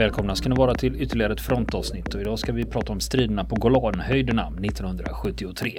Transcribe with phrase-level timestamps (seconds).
[0.00, 3.44] Välkomna ska ni vara till ytterligare ett frontavsnitt och idag ska vi prata om striderna
[3.44, 5.78] på Golanhöjderna 1973.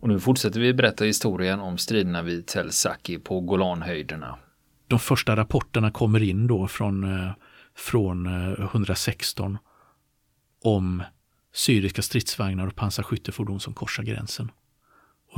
[0.00, 4.38] Och nu fortsätter vi berätta historien om striderna vid Tel Saki på Golanhöjderna.
[4.86, 7.30] De första rapporterna kommer in då från, eh,
[7.76, 9.58] från eh, 116
[10.64, 11.02] om
[11.52, 14.50] syriska stridsvagnar och pansarskyttefordon som korsar gränsen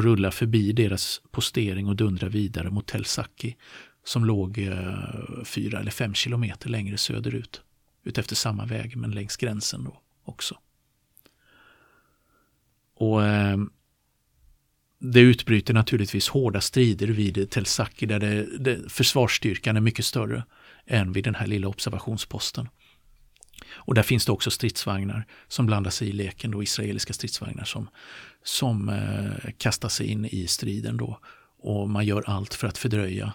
[0.01, 3.57] och rullar förbi deras postering och dundrar vidare mot Telsaki
[4.05, 7.63] som låg eh, fyra eller fem kilometer längre söderut.
[8.05, 10.59] Utefter samma väg men längs gränsen då också.
[12.95, 13.59] Och eh,
[14.99, 20.45] det utbryter naturligtvis hårda strider vid Telsaki där det, det, försvarsstyrkan är mycket större
[20.87, 22.69] än vid den här lilla observationsposten.
[23.73, 27.89] Och där finns det också stridsvagnar som blandar sig i leken, då israeliska stridsvagnar som,
[28.43, 31.19] som eh, kastar sig in i striden då.
[31.63, 33.33] Och man gör allt för att fördröja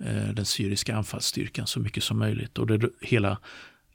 [0.00, 2.58] eh, den syriska anfallsstyrkan så mycket som möjligt.
[2.58, 3.38] Och det, hela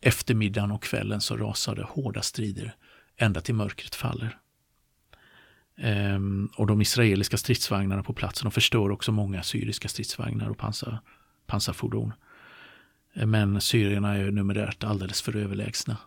[0.01, 2.75] eftermiddagen och kvällen så rasar det hårda strider
[3.17, 4.37] ända till mörkret faller.
[5.77, 10.99] Ehm, och de israeliska stridsvagnarna på platsen de förstör också många syriska stridsvagnar och pansar,
[11.45, 12.13] pansarfordon.
[13.13, 15.97] Men syrierna är numerärt alldeles för överlägsna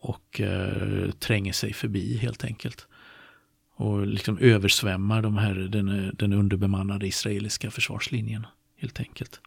[0.00, 2.86] och eh, tränger sig förbi helt enkelt.
[3.74, 9.40] Och liksom översvämmar de här, den, den underbemannade israeliska försvarslinjen helt enkelt.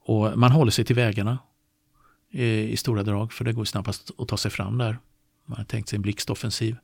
[0.00, 1.38] Och man håller sig till vägarna
[2.30, 4.98] i, i stora drag för det går snabbast att ta sig fram där.
[5.44, 6.76] Man har tänkt sig en blixtoffensiv.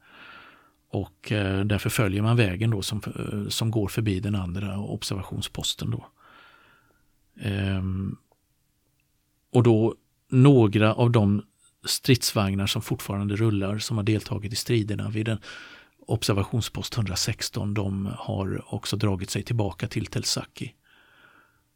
[0.89, 5.91] Och eh, därför följer man vägen då som, eh, som går förbi den andra observationsposten.
[5.91, 6.07] Då.
[7.41, 8.17] Ehm,
[9.53, 9.95] och då
[10.29, 11.43] några av de
[11.85, 15.39] stridsvagnar som fortfarande rullar som har deltagit i striderna vid en
[16.07, 20.75] observationspost 116, de har också dragit sig tillbaka till Telsaki.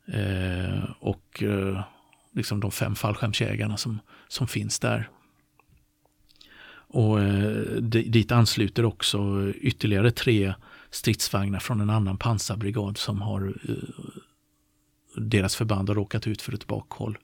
[0.07, 1.83] Eh, och eh,
[2.33, 5.09] liksom de fem fallskärmsjägarna som, som finns där.
[6.89, 10.55] Och eh, dit ansluter också ytterligare tre
[10.91, 13.75] stridsvagnar från en annan pansarbrigad som har eh,
[15.17, 17.19] deras förband har råkat ut för ett bakhåll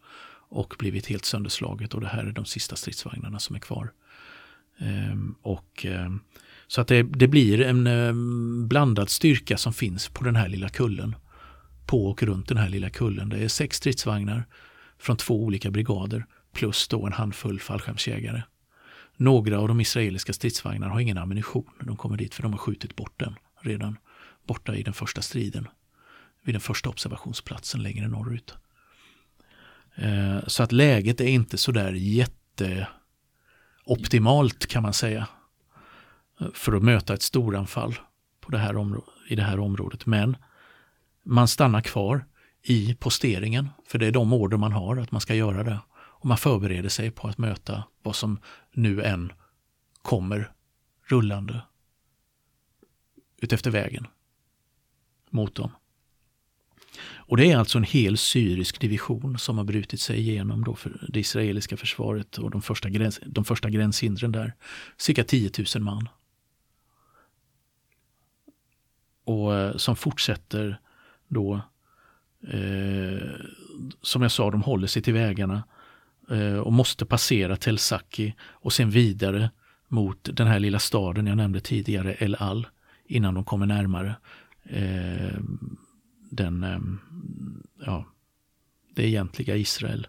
[0.53, 3.93] och blivit helt sönderslaget och det här är de sista stridsvagnarna som är kvar.
[4.79, 6.21] Ehm, och, ehm,
[6.67, 10.69] så att det, det, blir en ehm, blandad styrka som finns på den här lilla
[10.69, 11.17] kullen.
[11.87, 13.29] På och runt den här lilla kullen.
[13.29, 14.45] Det är sex stridsvagnar
[14.99, 18.43] från två olika brigader plus då en handfull fallskärmsjägare.
[19.17, 21.71] Några av de israeliska stridsvagnarna har ingen ammunition.
[21.81, 23.97] De kommer dit för de har skjutit bort den redan
[24.47, 25.69] borta i den första striden.
[26.45, 28.55] Vid den första observationsplatsen längre norrut.
[29.95, 35.29] Eh, så att läget är inte sådär jätteoptimalt kan man säga.
[36.41, 37.95] Eh, för att möta ett storanfall
[38.41, 40.07] på det här i det här området.
[40.07, 40.37] Men
[41.25, 42.25] man stannar kvar
[42.63, 43.69] i posteringen.
[43.87, 45.79] För det är de order man har att man ska göra det.
[45.93, 48.39] Och man förbereder sig på att möta vad som
[48.73, 49.33] nu än
[50.03, 50.53] kommer
[51.07, 51.63] rullande
[53.43, 54.07] utefter vägen
[55.31, 55.71] mot dem.
[57.33, 61.07] Och det är alltså en hel syrisk division som har brutit sig igenom då för
[61.09, 64.55] det israeliska försvaret och de första, gräns, de första gränshindren där.
[64.97, 66.09] Cirka 10 000 man.
[69.25, 70.81] Och eh, som fortsätter
[71.29, 71.55] då,
[72.49, 73.29] eh,
[74.03, 75.63] som jag sa, de håller sig till vägarna
[76.31, 79.51] eh, och måste passera Tel Saki och sen vidare
[79.89, 82.67] mot den här lilla staden jag nämnde tidigare, El Al,
[83.07, 84.17] innan de kommer närmare.
[84.65, 85.39] Eh,
[86.33, 86.99] den, ehm,
[87.87, 88.05] ja,
[88.95, 90.07] det egentliga Israel.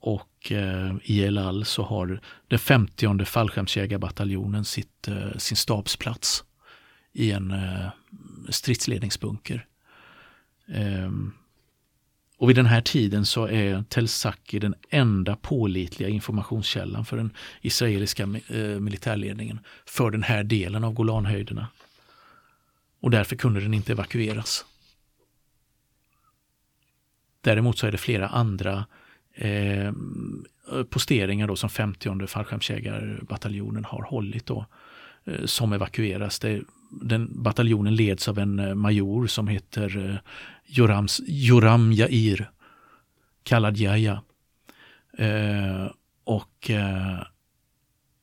[0.00, 6.44] Och eh, i El Al så har den 50 fallskärmsjägarbataljonen sitt, eh, sin stabsplats
[7.12, 7.88] i en eh,
[8.48, 9.66] stridsledningsbunker.
[10.68, 11.32] Ehm,
[12.38, 17.30] och vid den här tiden så är Tel Saki den enda pålitliga informationskällan för den
[17.60, 18.26] israeliska
[18.80, 21.66] militärledningen för den här delen av Golanhöjderna.
[23.00, 24.64] Och därför kunde den inte evakueras.
[27.46, 28.84] Däremot så är det flera andra
[29.34, 29.92] eh,
[30.90, 34.66] posteringar då som 50 fallskärmsjägarbataljonen har hållit då,
[35.24, 36.38] eh, som evakueras.
[36.38, 40.16] Det, den bataljonen leds av en eh, major som heter eh,
[40.64, 42.50] Jorams, Joram Jair,
[43.42, 44.22] kallad Jaja.
[45.18, 45.86] Eh,
[46.24, 47.22] och eh,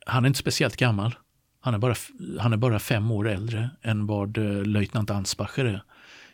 [0.06, 1.16] han är inte speciellt gammal.
[1.62, 1.96] Han är, bara,
[2.40, 5.84] han är bara fem år äldre än vad eh, löjtnant Ansbacher är,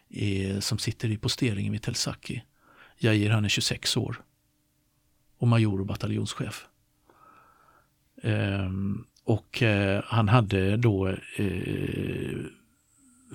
[0.09, 2.43] är, som sitter i posteringen vid Telsaki.
[2.99, 4.21] Jair han är 26 år
[5.37, 6.67] och major och bataljonschef.
[8.23, 8.69] Eh,
[9.23, 11.07] och eh, han hade då
[11.37, 12.39] eh,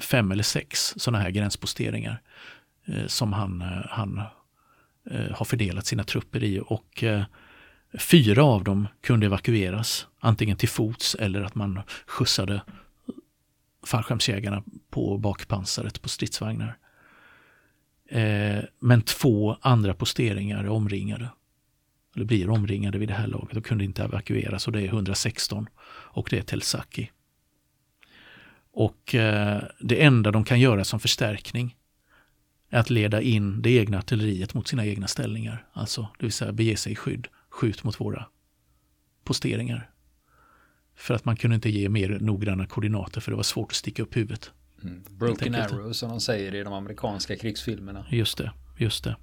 [0.01, 2.23] fem eller sex sådana här gränsposteringar
[2.85, 4.23] eh, som han, eh, han
[5.11, 6.61] eh, har fördelat sina trupper i.
[6.67, 7.25] Och eh,
[7.99, 12.63] fyra av dem kunde evakueras, antingen till fots eller att man skjutsade
[13.87, 16.79] fallskärmsjägarna på bakpansaret på stridsvagnar.
[18.09, 21.29] Eh, men två andra posteringar är omringade.
[22.17, 25.69] Eller blir omringade vid det här laget och kunde inte evakueras och det är 116
[25.87, 27.11] och det är Telsaki.
[28.73, 31.77] Och eh, det enda de kan göra som förstärkning
[32.71, 35.67] är att leda in det egna artilleriet mot sina egna ställningar.
[35.73, 38.27] Alltså, det vill säga bege sig i skydd, skjut mot våra
[39.25, 39.91] posteringar.
[40.97, 44.03] För att man kunde inte ge mer noggranna koordinater för det var svårt att sticka
[44.03, 44.53] upp huvudet.
[44.83, 45.05] Mm.
[45.11, 48.07] Broken arrow som de säger i de amerikanska krigsfilmerna.
[48.11, 49.17] Just det, just det.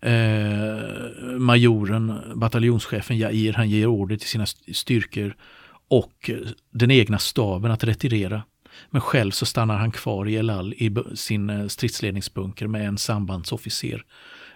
[0.00, 5.36] Eh, majoren, bataljonschefen Jair, han ger order till sina styrkor
[5.88, 6.30] och
[6.70, 8.42] den egna staben att retirera.
[8.90, 12.98] Men själv så stannar han kvar i El Al i sin eh, stridsledningsbunker med en
[12.98, 14.04] sambandsofficer,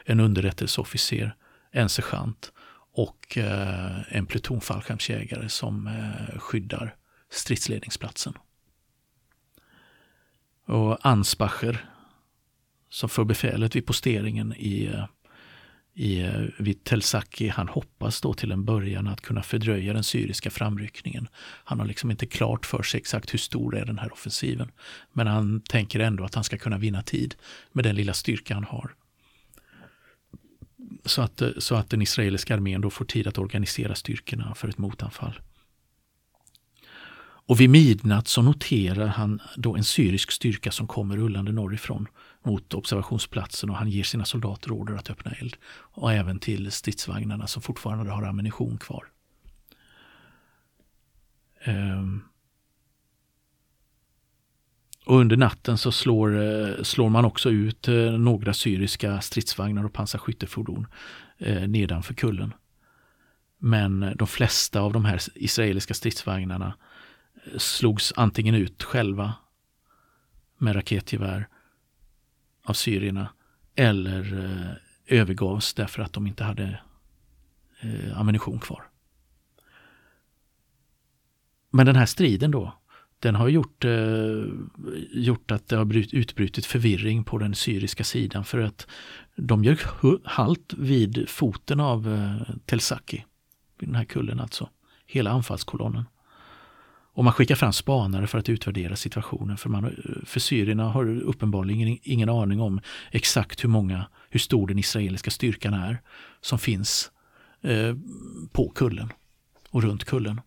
[0.04, 1.34] en underrättelseofficer,
[1.72, 2.52] en sergeant
[2.94, 6.94] och eh, en pluton fallskärmsjägare som eh, skyddar
[7.30, 8.34] stridsledningsplatsen.
[10.66, 11.84] Och Ansbacher,
[12.88, 14.90] som för befälet vid posteringen i,
[15.94, 21.28] i, vid Telsaki, han hoppas då till en början att kunna fördröja den syriska framryckningen.
[21.64, 24.70] Han har liksom inte klart för sig exakt hur stor är den här offensiven.
[25.12, 27.34] Men han tänker ändå att han ska kunna vinna tid
[27.72, 28.94] med den lilla styrka han har.
[31.04, 34.78] Så att, så att den israeliska armén då får tid att organisera styrkorna för ett
[34.78, 35.40] motanfall.
[37.46, 42.06] Och vid midnatt så noterar han då en syrisk styrka som kommer rullande norrifrån
[42.44, 45.56] mot observationsplatsen och han ger sina soldater order att öppna eld.
[45.72, 49.06] Och även till stridsvagnarna som fortfarande har ammunition kvar.
[51.66, 52.22] Um.
[55.04, 59.92] Och under natten så slår, eh, slår man också ut eh, några syriska stridsvagnar och
[59.92, 60.86] pansarskyttefordon
[61.38, 62.54] eh, nedanför kullen.
[63.58, 66.74] Men de flesta av de här israeliska stridsvagnarna
[67.56, 69.34] slogs antingen ut själva
[70.58, 71.48] med raketgevär
[72.64, 73.28] av syrierna
[73.74, 76.80] eller eh, övergavs därför att de inte hade
[77.80, 78.84] eh, ammunition kvar.
[81.70, 82.72] Men den här striden då,
[83.18, 84.44] den har gjort, eh,
[85.10, 88.86] gjort att det har utbrutit förvirring på den syriska sidan för att
[89.36, 89.78] de gör
[90.28, 93.24] halt vid foten av eh, Telsaki,
[93.80, 94.68] den här kullen alltså,
[95.06, 96.04] hela anfallskolonnen.
[97.14, 99.56] Och man skickar fram spanare för att utvärdera situationen.
[99.56, 102.80] För, man, för syrierna har uppenbarligen ingen aning om
[103.10, 106.02] exakt hur många, hur stor den israeliska styrkan är
[106.40, 107.10] som finns
[107.62, 107.96] eh,
[108.52, 109.12] på kullen
[109.70, 110.40] och runt kullen.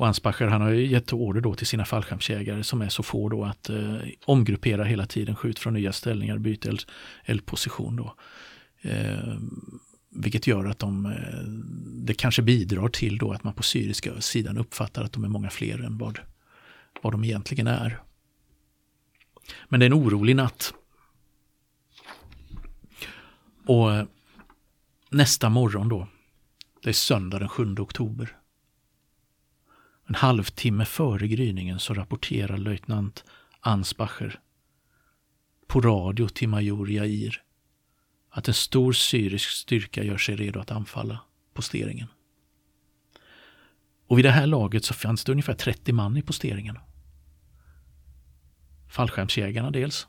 [0.00, 3.44] Och Ansbacher han har gett order då till sina fallskärmsjägare som är så få då
[3.44, 6.70] att eh, omgruppera hela tiden, skjut från nya ställningar, byta
[7.24, 7.98] eldposition.
[7.98, 8.10] Eld
[8.82, 9.34] Eh,
[10.10, 11.42] vilket gör att de, eh,
[12.04, 15.50] det kanske bidrar till då att man på syriska sidan uppfattar att de är många
[15.50, 16.18] fler än vad,
[17.02, 18.02] vad de egentligen är.
[19.68, 20.74] Men det är en orolig natt.
[23.66, 24.06] Och eh,
[25.10, 26.08] nästa morgon då,
[26.82, 28.36] det är söndag den 7 oktober.
[30.06, 33.24] En halvtimme före gryningen så rapporterar löjtnant
[33.60, 34.40] Ansbacher
[35.66, 37.42] på radio till major Jair
[38.30, 41.20] att en stor syrisk styrka gör sig redo att anfalla
[41.54, 42.08] posteringen.
[44.06, 46.78] Och vid det här laget så fanns det ungefär 30 man i posteringen.
[48.88, 50.06] Fallskärmsjägarna dels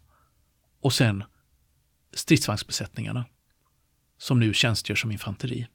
[0.79, 1.23] och sen
[2.13, 3.25] stridsvagnsbesättningarna
[4.17, 5.67] som nu tjänstgör som infanteri.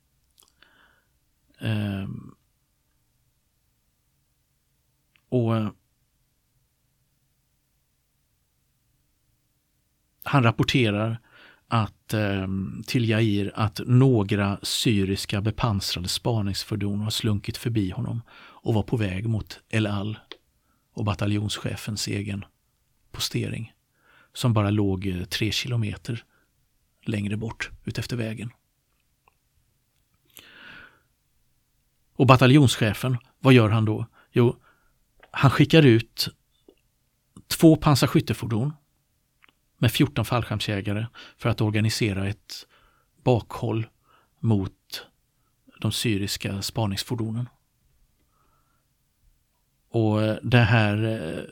[1.58, 2.34] Ehm.
[5.28, 5.70] och eh,
[10.22, 11.20] han rapporterar
[11.68, 12.46] att, eh,
[12.86, 19.28] till Jair att några syriska bepansrade spaningsfordon har slunkit förbi honom och var på väg
[19.28, 20.18] mot El Al
[20.92, 22.44] och bataljonschefens egen
[23.12, 23.72] postering
[24.32, 26.24] som bara låg eh, tre kilometer
[27.02, 28.50] längre bort utefter vägen.
[32.12, 34.06] Och bataljonschefen, vad gör han då?
[34.32, 34.56] Jo,
[35.30, 36.28] han skickar ut
[37.46, 38.72] två pansarskyttefordon
[39.78, 41.06] med 14 fallskärmsjägare
[41.38, 42.66] för att organisera ett
[43.24, 43.86] bakhåll
[44.40, 45.06] mot
[45.80, 47.48] de syriska spaningsfordonen.
[49.90, 51.42] Och eh, det här, eh,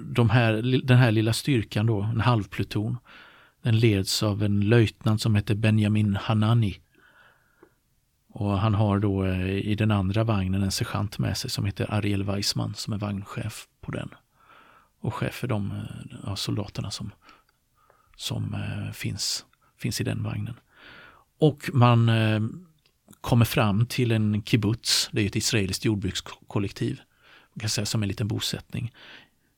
[0.00, 2.96] de här, den här lilla styrkan då, en halvpluton,
[3.62, 6.80] den leds av en löjtnant som heter Benjamin Hanani.
[8.28, 11.94] Och han har då eh, i den andra vagnen en sergeant med sig som heter
[11.94, 14.08] Ariel Weissman som är vagnchef på den.
[15.00, 15.74] Och chef för de
[16.26, 17.10] ja, soldaterna som,
[18.16, 19.44] som eh, finns,
[19.78, 20.54] finns i den vagnen.
[21.38, 22.40] Och man eh,
[23.20, 27.00] kommer fram till en kibbutz, det är ett israeliskt jordbrukskollektiv,
[27.54, 28.92] man kan säga som en liten bosättning.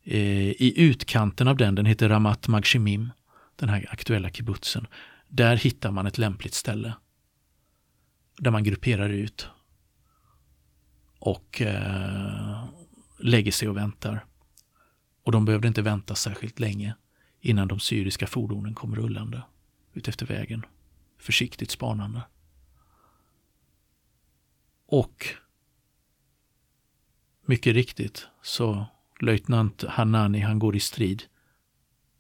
[0.05, 3.11] Eh, I utkanten av den, den heter Ramat Magshimim,
[3.57, 4.87] den här aktuella kibbutzen,
[5.29, 6.95] där hittar man ett lämpligt ställe.
[8.39, 9.49] Där man grupperar ut
[11.19, 12.65] och eh,
[13.19, 14.25] lägger sig och väntar.
[15.23, 16.95] Och de behövde inte vänta särskilt länge
[17.41, 19.43] innan de syriska fordonen kom rullande
[19.93, 20.67] utefter vägen,
[21.19, 22.23] försiktigt spanande.
[24.87, 25.27] Och
[27.47, 28.87] mycket riktigt så
[29.21, 31.23] löjtnant Hanani, han går i strid,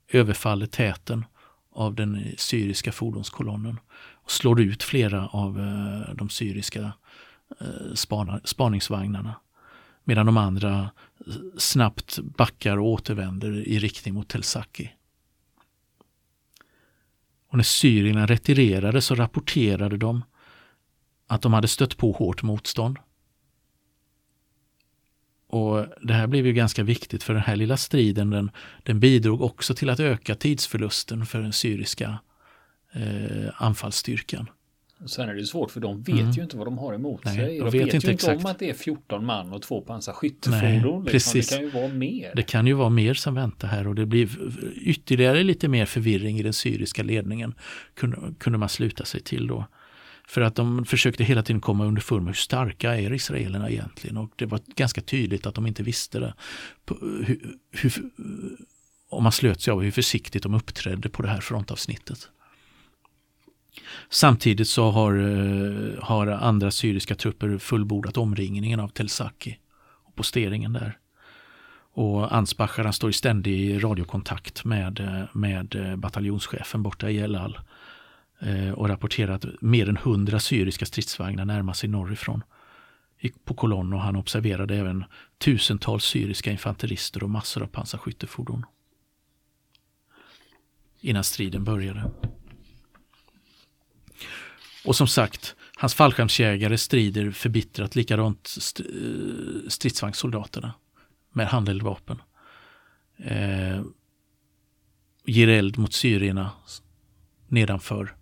[0.08, 1.24] överfaller täten
[1.72, 3.80] av den syriska fordonskolonnen
[4.28, 6.92] och slår ut flera av eh, de syriska
[7.60, 7.94] eh,
[8.44, 9.34] spaningsvagnarna.
[10.04, 10.90] Medan de andra
[11.26, 14.90] eh, snabbt backar och återvänder i riktning mot Telsaki.
[17.48, 20.24] Och när syrierna retirerade så rapporterade de
[21.26, 22.98] att de hade stött på hårt motstånd.
[25.46, 28.50] Och Det här blev ju ganska viktigt för den här lilla striden den,
[28.82, 32.18] den bidrog också till att öka tidsförlusten för den syriska
[32.92, 34.48] eh, anfallsstyrkan.
[35.06, 36.30] Sen är det svårt för de vet mm.
[36.30, 37.44] ju inte vad de har emot Nej, sig.
[37.44, 38.32] De, de vet, vet, inte ju exakt.
[38.32, 41.04] inte om att det är 14 man och två pansarskyttefordon.
[41.04, 41.40] Liksom.
[41.40, 42.32] Det kan ju vara mer.
[42.36, 44.28] Det kan ju vara mer som väntar här och det blir
[44.74, 47.54] ytterligare lite mer förvirring i den syriska ledningen.
[47.94, 49.64] Kunde, kunde man sluta sig till då.
[50.28, 54.32] För att de försökte hela tiden komma underfund med hur starka är israelerna egentligen och
[54.36, 56.34] det var ganska tydligt att de inte visste det.
[57.26, 57.92] Hur, hur,
[59.08, 62.28] om man slöt sig av hur försiktigt de uppträdde på det här frontavsnittet.
[64.10, 69.58] Samtidigt så har, eh, har andra syriska trupper fullbordat omringningen av Telsaki
[70.04, 70.98] och posteringen där.
[71.92, 77.58] Och Ansbacher står i ständig radiokontakt med, eh, med eh, bataljonschefen borta i El Al
[78.74, 82.42] och rapporterar att mer än hundra syriska stridsvagnar närmar sig norrifrån
[83.44, 85.04] på kolonn och han observerade även
[85.38, 88.64] tusentals syriska infanterister och massor av pansarskyttefordon.
[91.00, 92.10] Innan striden började.
[94.84, 100.74] Och som sagt, hans fallskärmsjägare strider förbittrat likadant eh, stridsvagnssoldaterna
[101.32, 102.22] med handeldvapen.
[103.18, 103.82] Eh,
[105.24, 106.50] ger eld mot syrierna
[107.48, 108.16] nedanför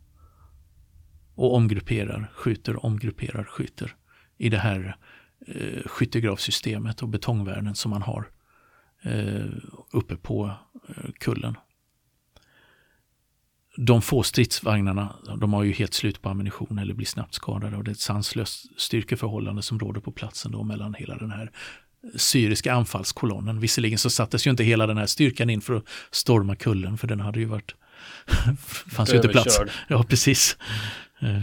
[1.34, 3.96] och omgrupperar, skjuter, omgrupperar, skjuter
[4.36, 4.96] i det här
[5.46, 8.30] eh, skyttegravsystemet och betongvärden som man har
[9.02, 9.46] eh,
[9.92, 10.54] uppe på
[10.88, 11.56] eh, kullen
[13.76, 17.84] de få stridsvagnarna, de har ju helt slut på ammunition eller blir snabbt skadade och
[17.84, 21.50] det är ett sanslöst styrkeförhållande som råder på platsen då mellan hela den här
[22.16, 23.60] syriska anfallskolonnen.
[23.60, 27.06] Visserligen så sattes ju inte hela den här styrkan in för att storma kullen för
[27.06, 27.74] den hade ju varit
[28.86, 29.60] fanns ju inte plats.
[29.88, 30.56] Ja, precis.
[31.22, 31.42] Uh,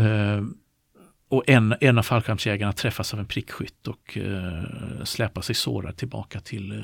[0.00, 0.44] uh,
[1.28, 6.40] och en, en av fallskärmsjägarna träffas av en prickskytt och uh, släpar sig sårad tillbaka
[6.40, 6.82] till,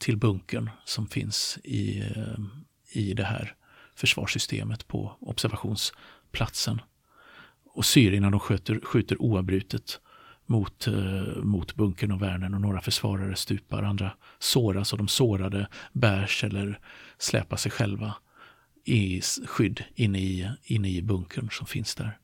[0.00, 2.04] till bunkern som finns i,
[2.92, 3.54] i det här
[4.02, 6.80] försvarssystemet på observationsplatsen.
[7.74, 10.00] Och syrierna de skjuter, skjuter oavbrutet
[10.46, 15.68] mot, eh, mot bunkern och värnen och några försvarare stupar, andra såras och de sårade
[15.92, 16.80] bärs eller
[17.18, 18.14] släpar sig själva
[18.84, 22.18] i skydd inne i, inne i bunkern som finns där.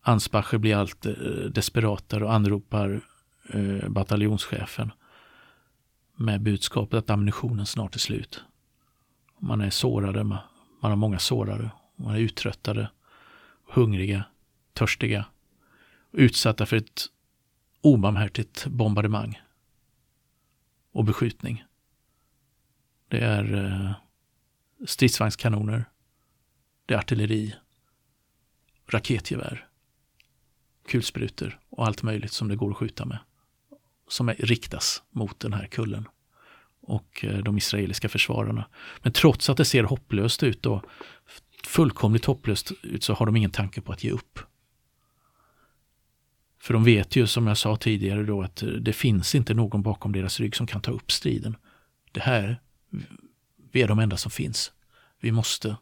[0.00, 1.12] Ansbacher blir allt eh,
[1.54, 3.00] desperatare och anropar
[3.48, 4.92] eh, bataljonschefen
[6.16, 8.44] med budskapet att ammunitionen snart är slut.
[9.38, 10.38] Man är sårade, man,
[10.80, 12.90] har många sårade, man är uttröttade,
[13.68, 14.24] hungriga,
[14.72, 15.26] törstiga,
[16.12, 17.06] utsatta för ett
[17.80, 19.40] obarmhärtigt bombardemang
[20.92, 21.64] och beskjutning.
[23.08, 23.92] Det är eh,
[24.86, 25.84] stridsvagnskanoner,
[26.86, 27.54] det är artilleri,
[28.86, 29.68] raketgevär,
[30.88, 33.18] kulsprutor och allt möjligt som det går att skjuta med
[34.08, 36.08] som riktas mot den här kullen
[36.80, 38.64] och eh, de israeliska försvararna.
[39.02, 40.84] Men trots att det ser hopplöst ut och
[41.64, 44.38] fullkomligt hopplöst ut så har de ingen tanke på att ge upp.
[46.60, 49.82] För de vet ju som jag sa tidigare då att eh, det finns inte någon
[49.82, 51.56] bakom deras rygg som kan ta upp striden.
[52.12, 52.60] Det här,
[53.72, 54.72] vi är de enda som finns.
[55.20, 55.76] Vi måste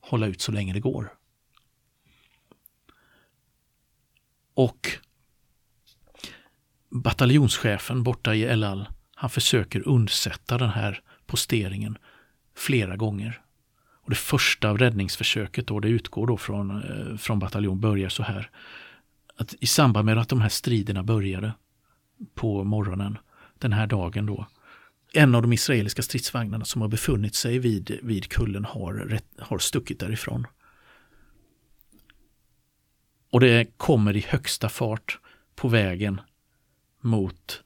[0.00, 1.12] hålla ut så länge det går.
[4.54, 4.98] Och
[7.02, 11.98] bataljonschefen borta i El Al, han försöker undsätta den här posteringen
[12.56, 13.40] flera gånger.
[14.02, 18.50] Och det första räddningsförsöket då, det utgår då från, eh, från bataljon, börjar så här.
[19.38, 21.52] att i samband med att de här striderna började
[22.34, 23.18] på morgonen
[23.58, 24.46] den här dagen då,
[25.12, 30.00] en av de israeliska stridsvagnarna som har befunnit sig vid, vid kullen har, har stuckit
[30.00, 30.46] därifrån.
[33.32, 35.18] Och det kommer i högsta fart
[35.54, 36.20] på vägen
[37.06, 37.62] mot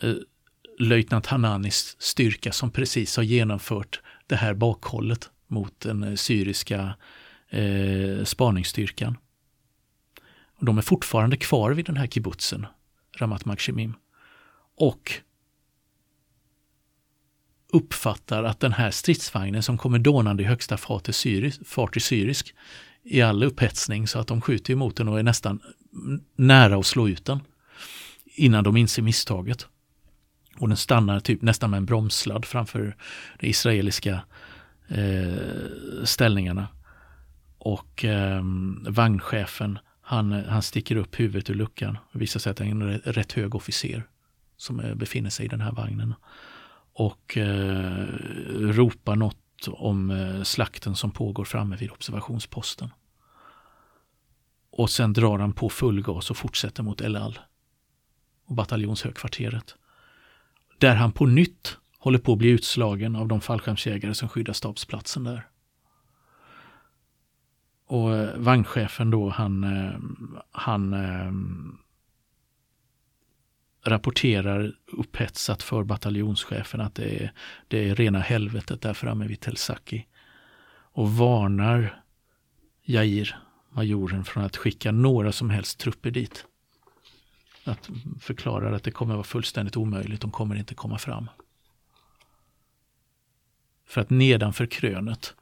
[0.00, 0.14] eh,
[0.78, 6.94] löjtnant Hananis styrka som precis har genomfört det här bakhållet mot den eh, syriska
[7.48, 9.18] eh, spaningsstyrkan.
[10.54, 12.66] Och de är fortfarande kvar vid den här kibbutzen,
[13.16, 13.94] Ramat Makshemim.
[14.76, 15.12] Och
[17.72, 22.00] uppfattar att den här stridsvagnen som kommer dånande i högsta fart är syrisk, fart är
[22.00, 22.54] syrisk
[23.02, 25.60] i all upphetsning så att de skjuter emot den och är nästan
[26.36, 27.40] nära att slå ut den
[28.34, 29.66] innan de inser misstaget.
[30.58, 32.96] Och den stannar typ nästan med en bromsladd framför
[33.38, 34.22] de israeliska
[34.88, 36.68] eh, ställningarna.
[37.58, 38.42] Och eh,
[38.88, 41.98] vagnchefen han, han sticker upp huvudet ur luckan.
[42.12, 44.06] Det visar sig att det är en rätt hög officer
[44.56, 46.14] som eh, befinner sig i den här vagnen.
[46.94, 48.06] Och eh,
[48.50, 52.90] ropar något om eh, slakten som pågår framme vid observationsposten.
[54.70, 57.38] Och sen drar han på full gas och fortsätter mot El Al
[58.52, 59.76] och bataljonshögkvarteret.
[60.78, 65.24] Där han på nytt håller på att bli utslagen av de fallskärmsjägare som skyddar stabsplatsen
[65.24, 65.46] där.
[67.86, 69.94] Och eh, vagnchefen då, han, eh,
[70.50, 71.32] han eh,
[73.90, 77.32] rapporterar upphetsat för bataljonschefen att det är,
[77.68, 80.06] det är rena helvetet där framme vid Telsaki.
[80.94, 82.02] Och varnar
[82.84, 83.36] Jair,
[83.70, 86.46] majoren, från att skicka några som helst trupper dit.
[87.64, 87.90] Att
[88.20, 91.30] förklara att det kommer vara fullständigt omöjligt, de kommer inte komma fram.
[93.86, 95.34] För att nedanför krönet,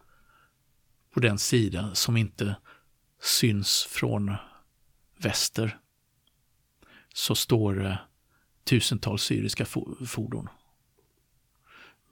[1.14, 2.56] på den sida som inte
[3.20, 4.34] syns från
[5.16, 5.78] väster,
[7.14, 7.96] så står
[8.64, 9.64] tusentals syriska
[10.06, 10.48] fordon.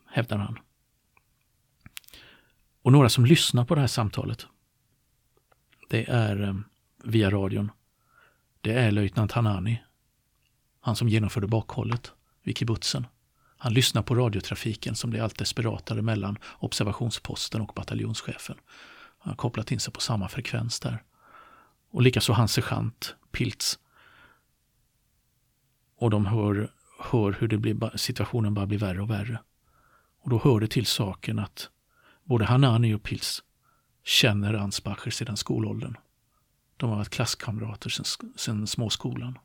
[0.07, 0.59] Hävdar han.
[2.83, 4.47] Och några som lyssnar på det här samtalet,
[5.89, 6.55] det är eh,
[7.05, 7.71] via radion.
[8.61, 9.83] Det är löjtnant Hanani,
[10.89, 13.07] han som genomförde bakhållet vid kibbutzen.
[13.59, 18.57] Han lyssnar på radiotrafiken som blir allt desperatare mellan observationsposten och bataljonschefen.
[19.19, 21.03] Han har kopplat in sig på samma frekvens där.
[21.91, 23.79] Och likaså hans sergeant Pilts.
[25.99, 29.41] Och de hör, hör hur det blir, situationen bara blir värre och värre.
[30.23, 31.71] Och då hör det till saken att
[32.25, 33.43] både Hanani och Pilz
[34.05, 35.97] känner Ansbacher sedan skolåldern.
[36.77, 37.91] De har varit klasskamrater
[38.37, 39.39] sedan småskolan.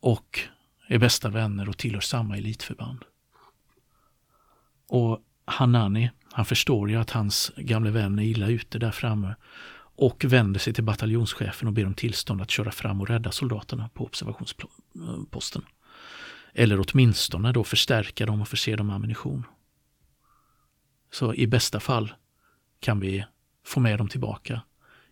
[0.00, 0.40] Och
[0.86, 3.04] är bästa vänner och tillhör samma elitförband.
[4.88, 9.34] Och Hanani, han förstår ju att hans gamle vän är illa ute där framme
[9.96, 13.88] och vänder sig till bataljonschefen och ber om tillstånd att köra fram och rädda soldaterna
[13.94, 15.62] på observationsposten.
[16.52, 19.46] Eller åtminstone då förstärka dem och förse dem med ammunition.
[21.10, 22.12] Så i bästa fall
[22.80, 23.24] kan vi
[23.66, 24.62] få med dem tillbaka.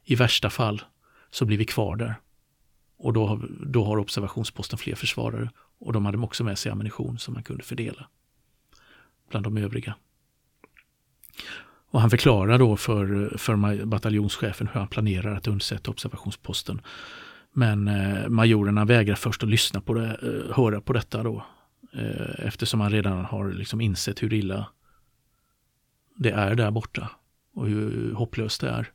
[0.05, 0.83] I värsta fall
[1.31, 2.14] så blir vi kvar där.
[2.98, 7.34] Och då, då har observationsposten fler försvarare och de hade också med sig ammunition som
[7.34, 8.08] man kunde fördela
[9.30, 9.94] bland de övriga.
[11.90, 16.80] Och han förklarar då för, för bataljonschefen hur han planerar att undsätta observationsposten.
[17.52, 21.44] Men eh, majorerna vägrar först att lyssna på det, eh, höra på detta då.
[21.92, 24.66] Eh, eftersom han redan har liksom insett hur illa
[26.16, 27.11] det är där borta
[27.54, 28.90] och hur hopplöst det är.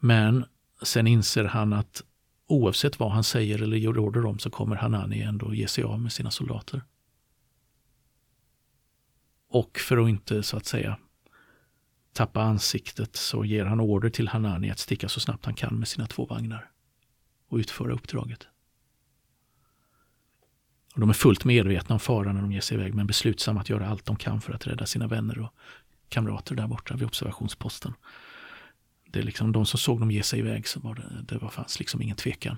[0.00, 0.44] Men
[0.82, 2.02] sen inser han att
[2.52, 6.00] oavsett vad han säger eller ger order om så kommer Hanani ändå ge sig av
[6.00, 6.82] med sina soldater.
[9.48, 10.98] Och för att inte så att säga
[12.12, 15.88] tappa ansiktet så ger han order till Hanani att sticka så snabbt han kan med
[15.88, 16.70] sina två vagnar
[17.48, 18.48] och utföra uppdraget.
[20.94, 23.70] Och de är fullt medvetna om faran när de ger sig iväg men beslutsamma att
[23.70, 25.54] göra allt de kan för att rädda sina vänner och
[26.08, 27.94] kamrater där borta vid observationsposten.
[29.12, 31.48] Det är liksom de som såg dem ge sig iväg så var det, det var,
[31.48, 32.56] fanns liksom ingen tvekan.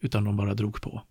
[0.00, 1.02] Utan de bara drog på.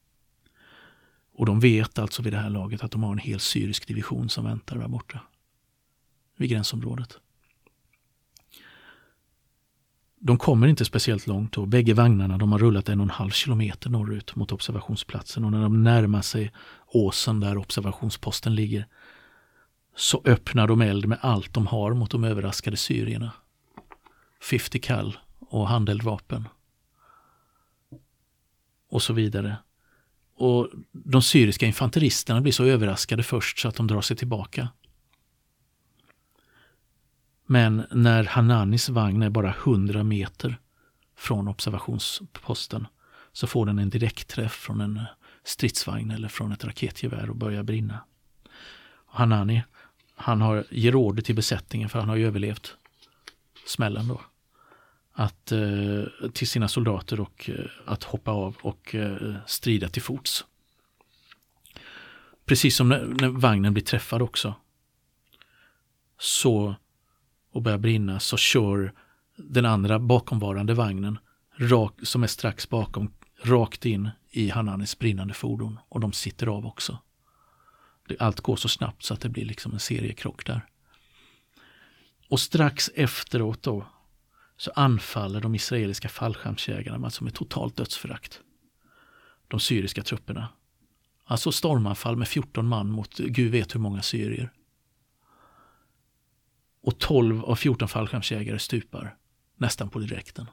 [1.33, 4.29] Och de vet alltså vid det här laget att de har en hel syrisk division
[4.29, 5.19] som väntar där borta.
[6.37, 7.19] Vid gränsområdet.
[10.19, 13.31] De kommer inte speciellt långt och bägge vagnarna de har rullat en och en halv
[13.31, 16.51] kilometer norrut mot observationsplatsen och när de närmar sig
[16.87, 18.87] åsen där observationsposten ligger
[19.95, 23.31] så öppnar de eld med allt de har mot de överraskade syrierna.
[24.41, 26.47] 50 kall och handeldvapen.
[28.89, 29.57] Och så vidare.
[30.35, 34.69] Och de syriska infanteristerna blir så överraskade först så att de drar sig tillbaka.
[37.45, 40.57] Men när Hananis vagn är bara 100 meter
[41.15, 42.87] från observationsposten
[43.31, 45.01] så får den en direktträff från en
[45.43, 48.05] stridsvagn eller från ett raketgevär och börjar brinna.
[49.05, 49.63] Hanani,
[50.15, 52.77] han har, ger order till besättningen för han har ju överlevt
[53.65, 54.21] smällen då.
[55.13, 60.45] Att, eh, till sina soldater och eh, att hoppa av och eh, strida till fots.
[62.45, 64.55] Precis som när, när, vagnen blir träffad också.
[66.19, 66.75] Så
[67.51, 68.93] och börjar brinna så kör
[69.35, 71.19] den andra bakomvarande vagnen
[71.57, 76.65] rak, som är strax bakom rakt in i Hananis brinnande fordon och de sitter av
[76.65, 76.97] också.
[78.19, 80.65] Allt går så snabbt så att det blir liksom en seriekrock där.
[82.29, 83.85] Och strax efteråt då
[84.61, 88.41] så anfaller de israeliska fallskärmsjägarna alltså med totalt dödsförakt.
[89.47, 90.49] De syriska trupperna.
[91.23, 94.53] Alltså stormanfall med 14 man mot gud vet hur många syrier.
[96.81, 99.17] Och 12 av 14 fallskärmsjägare stupar
[99.55, 100.49] nästan på direkten.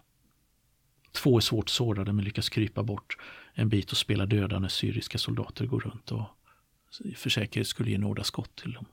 [1.12, 3.16] Två är svårt sårade men lyckas krypa bort
[3.54, 6.26] en bit och spela döda när syriska soldater går runt och
[7.16, 8.86] för säkerhet skulle ge några skott till dem.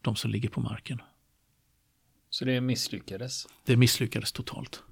[0.00, 1.00] De som ligger på marken.
[2.36, 3.46] Så det misslyckades?
[3.64, 4.82] Det misslyckades totalt.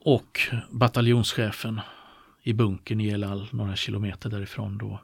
[0.00, 1.80] Och bataljonschefen
[2.42, 5.00] i bunkern i El Al, några kilometer därifrån då,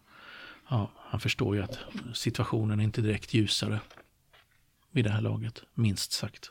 [0.69, 1.79] ja, han förstår ju att
[2.15, 3.81] situationen är inte direkt ljusare
[4.91, 6.51] vid det här laget, minst sagt.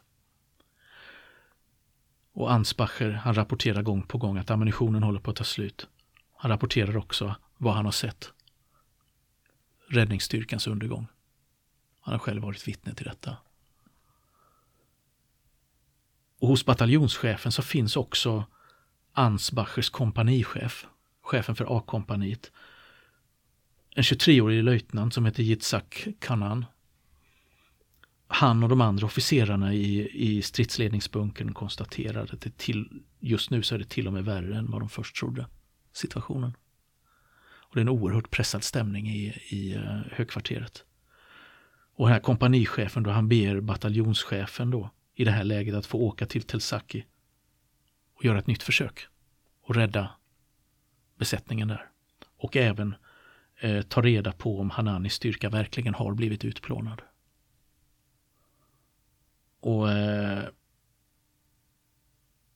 [2.31, 5.87] Och Ansbacher, han rapporterar gång på gång att ammunitionen håller på att ta slut.
[6.37, 8.31] Han rapporterar också vad han har sett.
[9.87, 11.07] Räddningsstyrkans undergång.
[12.03, 13.37] Han har själv varit vittne till detta.
[16.39, 18.45] Och hos bataljonschefen så finns också
[19.13, 20.85] Ansbachers kompanichef,
[21.21, 22.51] chefen för A-kompaniet.
[23.95, 26.65] En 23-årig löjtnant som heter Yitzhak Kanan
[28.33, 33.75] han och de andra officerarna i, i stridsledningsbunkern konstaterade att det till, just nu så
[33.75, 35.47] är det till och med värre än vad de först trodde.
[35.93, 36.53] Situationen.
[37.43, 40.83] Och det är en oerhört pressad stämning i, i eh, högkvarteret.
[41.95, 45.97] Och den här kompanichefen då, han ber bataljonschefen då i det här läget att få
[45.97, 47.05] åka till Telsaki
[48.15, 49.07] och göra ett nytt försök
[49.61, 50.11] och rädda
[51.17, 51.89] besättningen där.
[52.37, 52.95] Och även
[53.59, 57.01] eh, ta reda på om Hananis styrka verkligen har blivit utplånad.
[59.59, 60.43] Och eh,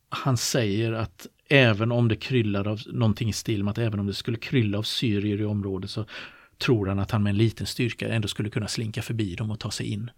[0.09, 4.07] Han säger att även om det kryllar av någonting i stil med att även om
[4.07, 6.05] det skulle krylla av syrier i området så
[6.57, 9.59] tror han att han med en liten styrka ändå skulle kunna slinka förbi dem och
[9.59, 10.11] ta sig in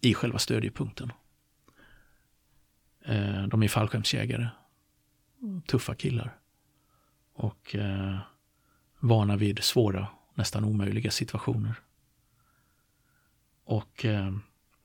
[0.00, 1.12] i själva stödjepunkten.
[3.04, 4.48] Eh, de är fallskärmsjägare.
[5.66, 6.38] Tuffa killar.
[7.34, 8.18] Och eh,
[9.00, 11.74] vana vid svåra, nästan omöjliga situationer.
[13.64, 14.32] Och eh,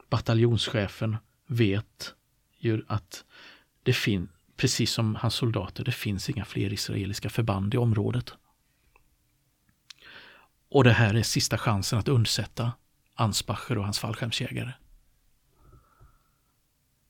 [0.10, 2.16] bataljonschefen vet
[2.58, 3.26] ju att
[3.84, 8.34] det finns, precis som hans soldater, det finns inga fler israeliska förband i området.
[10.70, 12.72] Och det här är sista chansen att undsätta
[13.16, 14.74] Ansbacher och hans fallskärmsjägare.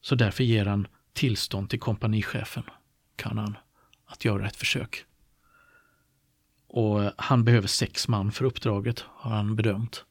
[0.02, 2.64] Så därför ger han tillstånd till kompanichefen,
[3.16, 3.58] kan han,
[4.06, 5.06] att göra ett försök.
[6.68, 10.06] Och han behöver sex man för uppdraget, har han bedömt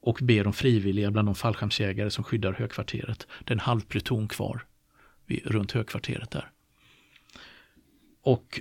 [0.00, 3.26] och ber om frivilliga bland de fallskärmsjägare som skyddar högkvarteret.
[3.44, 4.66] Det är en halv pluton kvar
[5.26, 6.50] vid, runt högkvarteret där.
[8.22, 8.60] Och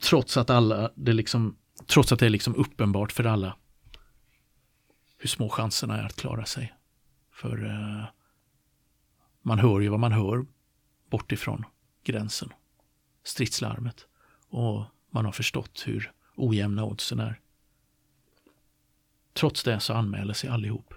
[0.00, 1.56] trots att alla, det liksom,
[1.90, 3.56] trots att det är liksom uppenbart för alla
[5.18, 6.74] hur små chanserna är att klara sig.
[7.32, 8.04] För eh,
[9.42, 10.46] man hör ju vad man hör
[11.10, 11.64] bortifrån
[12.04, 12.52] gränsen.
[13.22, 14.06] Stridslarmet.
[14.48, 17.40] Och man har förstått hur ojämna oddsen är.
[19.32, 20.94] Trots det så anmäler sig allihop.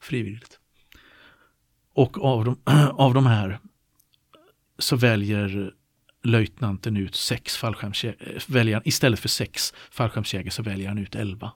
[0.00, 0.60] Frivilligt.
[1.92, 2.58] Och av de,
[2.92, 3.58] av de här
[4.78, 5.74] så väljer
[6.22, 8.72] löjtnanten ut sex fallskärmsjägare.
[8.72, 11.52] Eh, istället för sex fallskärmsjägare så väljer han ut elva.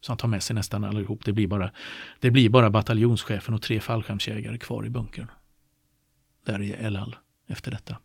[0.00, 1.24] Så han tar med sig nästan allihop.
[1.24, 1.70] Det blir bara,
[2.20, 5.30] det blir bara bataljonschefen och tre fallskärmsjägare kvar i bunkern.
[6.44, 7.98] Där är Elal efter detta.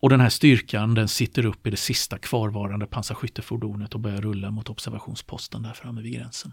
[0.00, 4.50] Och den här styrkan den sitter upp i det sista kvarvarande pansarskyttefordonet och börjar rulla
[4.50, 6.52] mot observationsposten där framme vid gränsen.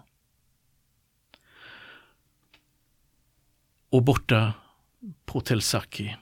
[3.90, 4.54] Och borta
[5.26, 6.16] på Telsaki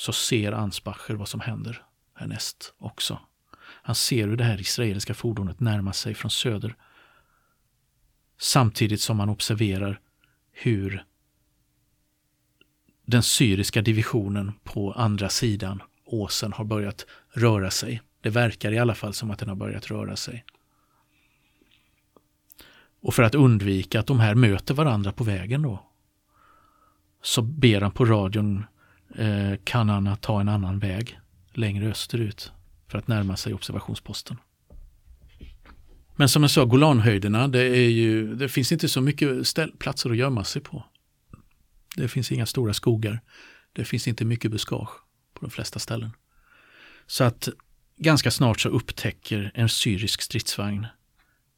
[0.00, 1.82] så ser Ansbacher vad som händer
[2.14, 3.20] härnäst också.
[3.62, 6.76] Han ser hur det här israeliska fordonet närmar sig från söder.
[8.38, 10.00] Samtidigt som han observerar
[10.52, 11.04] hur
[13.06, 18.02] den syriska divisionen på andra sidan åsen har börjat röra sig.
[18.20, 20.44] Det verkar i alla fall som att den har börjat röra sig.
[23.00, 25.86] Och för att undvika att de här möter varandra på vägen då
[27.22, 28.64] så ber han på radion
[29.14, 31.18] Eh, kan han ta en annan väg
[31.52, 32.52] längre österut
[32.88, 34.36] för att närma sig observationsposten.
[36.16, 40.10] Men som jag sa, Golanhöjderna, det, är ju, det finns inte så mycket ställ, platser
[40.10, 40.84] att gömma sig på.
[41.96, 43.20] Det finns inga stora skogar.
[43.72, 44.90] Det finns inte mycket buskage
[45.34, 46.10] på de flesta ställen.
[47.06, 47.48] Så att
[47.96, 50.86] ganska snart så upptäcker en syrisk stridsvagn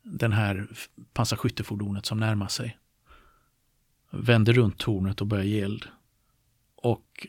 [0.03, 0.67] den här
[1.13, 2.79] pansarskyttefordonet som närmar sig.
[4.11, 5.87] Vänder runt tornet och börjar ge eld.
[6.77, 7.27] Och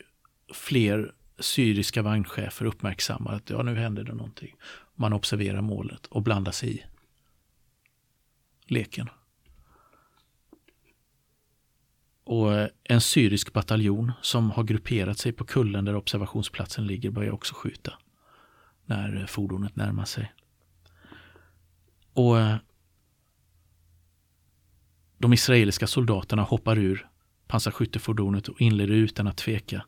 [0.54, 4.56] fler syriska vagnchefer uppmärksammar att ja, nu händer det någonting.
[4.96, 6.84] Man observerar målet och blandar sig i
[8.66, 9.10] leken.
[12.24, 17.32] Och eh, en syrisk bataljon som har grupperat sig på kullen där observationsplatsen ligger börjar
[17.32, 17.94] också skjuta
[18.86, 20.34] när eh, fordonet närmar sig.
[22.14, 22.56] Och eh,
[25.18, 27.10] de israeliska soldaterna hoppar ur
[27.48, 29.86] pansarskyttefordonet och inleder utan att tveka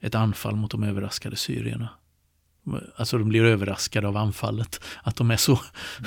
[0.00, 1.88] ett anfall mot de överraskade syrierna.
[2.96, 4.80] Alltså de blir överraskade av anfallet.
[5.02, 5.60] Att de är så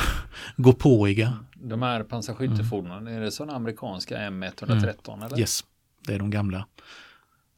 [0.57, 1.37] gåpåiga.
[1.55, 3.17] De här pansarskyttefordonen, mm.
[3.17, 5.25] är det sådana amerikanska M113 mm.
[5.25, 5.39] eller?
[5.39, 5.63] Yes,
[6.07, 6.65] det är de gamla.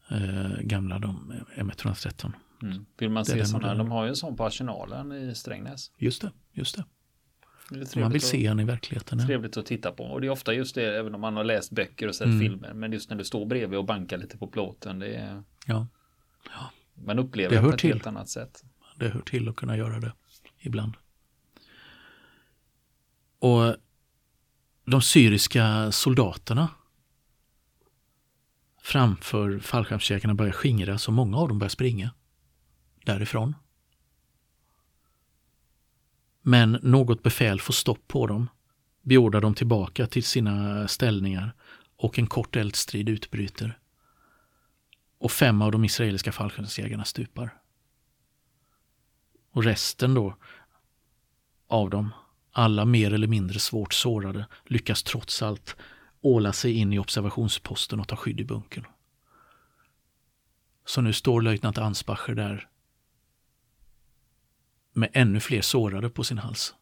[0.10, 2.32] Eh, gamla de M113.
[2.62, 2.86] Mm.
[2.98, 5.92] Vill man se sådana, de har ju en sån på arsenalen i Strängnäs.
[5.98, 6.86] Just det, just det.
[7.70, 9.04] det man vill se han i verkligen.
[9.12, 9.26] Ja.
[9.26, 10.04] Trevligt att titta på.
[10.04, 12.40] Och det är ofta just det, även om man har läst böcker och sett mm.
[12.40, 12.74] filmer.
[12.74, 15.00] Men just när du står bredvid och bankar lite på plåten.
[15.00, 15.44] Det är...
[15.66, 15.88] Ja.
[16.46, 16.72] Ja.
[16.94, 17.90] Man upplever det, det på ett till.
[17.94, 18.64] helt annat sätt.
[18.96, 20.14] Det hör till att kunna göra det
[20.60, 20.94] ibland.
[23.40, 23.76] Och
[24.86, 26.70] de syriska soldaterna
[28.82, 32.14] framför fallskärmsjägarna börjar skingras och många av dem börjar springa
[33.06, 33.56] därifrån.
[36.42, 38.50] Men något befäl får stopp på dem,
[39.02, 41.54] beordrar dem tillbaka till sina ställningar
[41.96, 43.80] och en kort eldstrid utbryter.
[45.22, 47.58] Och fem av de israeliska fallskärmsjägarna stupar.
[49.52, 50.36] Och resten då
[51.68, 52.14] av dem,
[52.52, 55.76] alla mer eller mindre svårt sårade, lyckas trots allt
[56.22, 58.86] åla sig in i observationsposten och ta skydd i bunkern.
[60.86, 62.70] Så nu står löjtnant Ansbacher där
[64.94, 66.76] med ännu fler sårade på sin hals.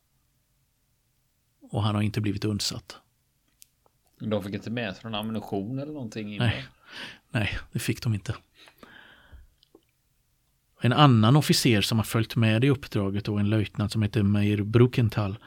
[1.62, 2.98] Och han har inte blivit undsatt.
[4.20, 6.38] De fick inte med sig någon ammunition eller någonting?
[6.38, 6.66] Nej,
[7.32, 8.36] nej, det fick de inte.
[10.82, 14.64] En annan officer som har följt med i uppdraget och en löjtnant som heter Meir
[14.64, 15.38] Brukenthal.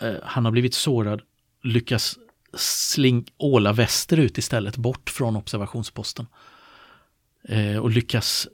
[0.00, 1.22] Eh, han har blivit sårad,
[1.62, 2.18] lyckas
[2.54, 6.26] sling, åla västerut istället, bort från observationsposten.
[7.48, 8.48] Eh, och lyckas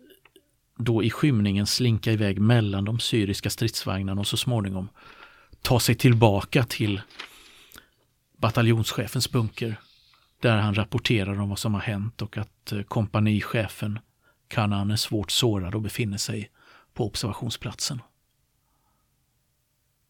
[0.76, 4.88] då i skymningen slinka iväg mellan de syriska stridsvagnarna och så småningom
[5.62, 7.00] ta sig tillbaka till
[8.36, 9.76] bataljonschefens bunker.
[10.40, 13.98] Där han rapporterar om vad som har hänt och att eh, kompanichefen
[14.48, 16.50] Kanan är svårt sårad och befinner sig
[16.94, 18.02] på observationsplatsen.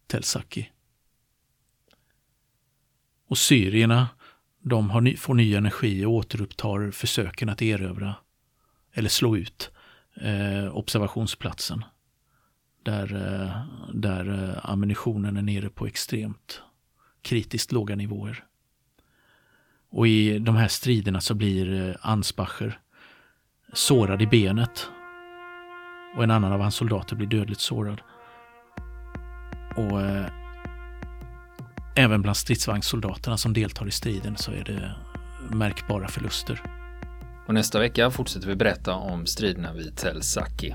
[0.06, 0.70] Telsaki.
[3.28, 4.08] Och syrierna,
[4.60, 8.14] de har ny, får ny energi och återupptar försöken att erövra
[8.92, 9.70] eller slå ut
[10.14, 11.84] eh, observationsplatsen.
[12.82, 16.62] Där, eh, där eh, ammunitionen är nere på extremt
[17.22, 18.44] kritiskt låga nivåer.
[19.90, 22.78] Och i de här striderna så blir eh, Ansbacher
[23.72, 24.88] sårad i benet.
[26.16, 28.00] Och en annan av hans soldater blir dödligt sårad.
[29.76, 30.26] Och eh,
[31.96, 34.94] även bland stridsvagnssoldaterna som deltar i striden så är det
[35.56, 36.62] märkbara förluster.
[37.46, 40.74] Och nästa vecka fortsätter vi berätta om striderna vid Tel Saki.